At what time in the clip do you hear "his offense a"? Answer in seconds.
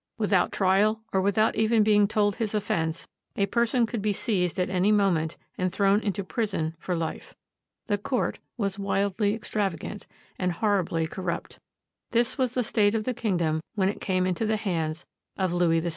2.37-3.45